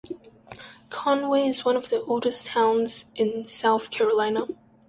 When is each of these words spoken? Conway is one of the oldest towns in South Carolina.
Conway 0.89 1.43
is 1.47 1.63
one 1.63 1.75
of 1.75 1.91
the 1.91 2.01
oldest 2.01 2.47
towns 2.47 3.11
in 3.13 3.45
South 3.45 3.91
Carolina. 3.91 4.47